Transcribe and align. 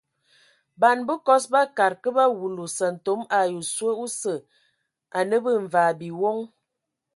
Ban 0.79 0.99
bəkɔs 1.07 1.43
bakad 1.53 1.93
kə 2.03 2.09
ba 2.15 2.25
wulu 2.39 2.65
sƐntome 2.77 3.25
ai 3.37 3.51
oswe 3.59 3.91
osə 4.05 4.33
anə 5.17 5.35
bə 5.43 5.51
mvaa 5.65 5.91
biwoŋ. 5.99 6.39